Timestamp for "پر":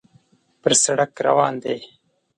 0.61-0.71